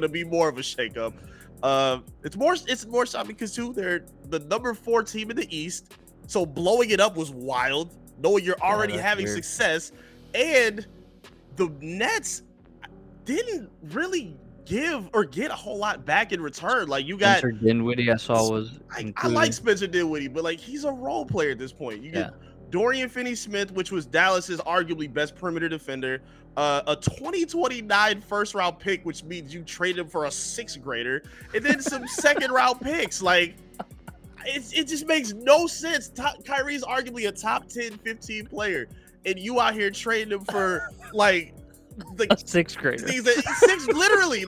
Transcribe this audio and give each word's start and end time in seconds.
gonna 0.00 0.08
be 0.08 0.24
more 0.24 0.48
of 0.48 0.58
a 0.58 0.62
shakeup. 0.62 1.14
Uh, 1.62 2.00
it's 2.22 2.36
more 2.36 2.54
it's 2.66 2.86
more 2.86 3.06
shocking 3.06 3.28
because 3.28 3.54
too 3.54 3.72
they're 3.72 4.04
the 4.28 4.38
number 4.40 4.74
four 4.74 5.02
team 5.02 5.30
in 5.30 5.36
the 5.36 5.56
East, 5.56 5.94
so 6.26 6.44
blowing 6.44 6.90
it 6.90 7.00
up 7.00 7.16
was 7.16 7.30
wild. 7.30 7.96
Knowing 8.18 8.44
you're 8.44 8.60
already 8.60 8.94
that's 8.94 9.04
having 9.04 9.24
weird. 9.24 9.44
success, 9.44 9.92
and 10.34 10.86
the 11.56 11.70
Nets 11.80 12.42
didn't 13.24 13.70
really 13.90 14.36
give 14.66 15.08
or 15.14 15.24
get 15.24 15.50
a 15.50 15.54
whole 15.54 15.78
lot 15.78 16.04
back 16.04 16.32
in 16.32 16.42
return. 16.42 16.88
Like 16.88 17.06
you 17.06 17.16
got, 17.16 17.38
Spencer 17.38 17.52
Dinwiddie, 17.52 18.10
I 18.10 18.16
saw 18.16 18.50
was 18.50 18.78
I, 18.90 19.12
I 19.16 19.28
like 19.28 19.52
Spencer 19.52 19.86
Dinwiddie, 19.86 20.28
but 20.28 20.44
like 20.44 20.60
he's 20.60 20.84
a 20.84 20.92
role 20.92 21.24
player 21.24 21.52
at 21.52 21.58
this 21.58 21.72
point. 21.72 22.02
You 22.02 22.12
get 22.12 22.34
Dorian 22.70 23.08
Finney-Smith, 23.08 23.72
which 23.72 23.92
was 23.92 24.06
Dallas's 24.06 24.60
arguably 24.60 25.12
best 25.12 25.36
perimeter 25.36 25.68
defender, 25.68 26.20
uh, 26.56 26.82
a 26.86 26.96
2029 26.96 28.20
first 28.20 28.54
round 28.54 28.78
pick, 28.78 29.04
which 29.04 29.22
means 29.24 29.54
you 29.54 29.62
trade 29.62 29.98
him 29.98 30.08
for 30.08 30.24
a 30.24 30.30
sixth 30.30 30.82
grader, 30.82 31.22
and 31.54 31.64
then 31.64 31.80
some 31.80 32.06
second 32.08 32.50
round 32.50 32.80
picks. 32.80 33.22
Like, 33.22 33.56
it, 34.44 34.76
it 34.76 34.88
just 34.88 35.06
makes 35.06 35.32
no 35.32 35.66
sense. 35.66 36.08
Top, 36.08 36.44
Kyrie's 36.44 36.82
arguably 36.84 37.28
a 37.28 37.32
top 37.32 37.68
10, 37.68 37.98
15 37.98 38.46
player, 38.46 38.88
and 39.24 39.38
you 39.38 39.60
out 39.60 39.74
here 39.74 39.90
trading 39.90 40.32
him 40.32 40.44
for 40.44 40.90
like 41.12 41.54
the 42.16 42.26
a 42.32 42.38
sixth 42.38 42.78
grader. 42.78 43.06
things 43.06 43.24
that 43.24 43.42
six 43.58 43.86
literally 43.86 44.44